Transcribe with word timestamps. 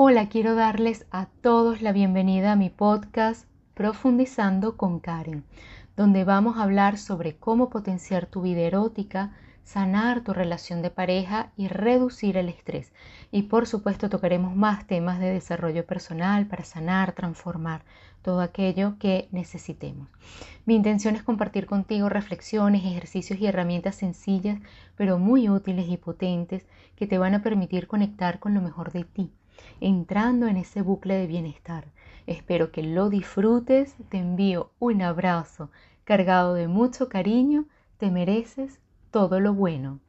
Hola, 0.00 0.28
quiero 0.28 0.54
darles 0.54 1.08
a 1.10 1.26
todos 1.26 1.82
la 1.82 1.90
bienvenida 1.90 2.52
a 2.52 2.56
mi 2.56 2.70
podcast 2.70 3.48
Profundizando 3.74 4.76
con 4.76 5.00
Karen, 5.00 5.42
donde 5.96 6.22
vamos 6.22 6.56
a 6.56 6.62
hablar 6.62 6.98
sobre 6.98 7.34
cómo 7.36 7.68
potenciar 7.68 8.26
tu 8.26 8.42
vida 8.42 8.60
erótica, 8.60 9.32
sanar 9.64 10.22
tu 10.22 10.32
relación 10.32 10.82
de 10.82 10.90
pareja 10.90 11.50
y 11.56 11.66
reducir 11.66 12.36
el 12.36 12.48
estrés. 12.48 12.92
Y 13.32 13.42
por 13.42 13.66
supuesto 13.66 14.08
tocaremos 14.08 14.54
más 14.54 14.86
temas 14.86 15.18
de 15.18 15.32
desarrollo 15.32 15.84
personal 15.84 16.46
para 16.46 16.62
sanar, 16.62 17.10
transformar 17.10 17.82
todo 18.22 18.40
aquello 18.40 19.00
que 19.00 19.26
necesitemos. 19.32 20.06
Mi 20.64 20.76
intención 20.76 21.16
es 21.16 21.24
compartir 21.24 21.66
contigo 21.66 22.08
reflexiones, 22.08 22.84
ejercicios 22.84 23.40
y 23.40 23.46
herramientas 23.46 23.96
sencillas, 23.96 24.60
pero 24.94 25.18
muy 25.18 25.48
útiles 25.48 25.88
y 25.88 25.96
potentes 25.96 26.68
que 26.94 27.08
te 27.08 27.18
van 27.18 27.34
a 27.34 27.42
permitir 27.42 27.88
conectar 27.88 28.38
con 28.38 28.54
lo 28.54 28.60
mejor 28.60 28.92
de 28.92 29.02
ti 29.02 29.32
entrando 29.80 30.46
en 30.46 30.56
ese 30.56 30.82
bucle 30.82 31.14
de 31.14 31.26
bienestar. 31.26 31.86
Espero 32.26 32.72
que 32.72 32.82
lo 32.82 33.08
disfrutes, 33.08 33.94
te 34.08 34.18
envío 34.18 34.70
un 34.78 35.02
abrazo 35.02 35.70
cargado 36.04 36.54
de 36.54 36.68
mucho 36.68 37.08
cariño, 37.08 37.66
te 37.98 38.10
mereces 38.10 38.80
todo 39.10 39.40
lo 39.40 39.54
bueno. 39.54 40.00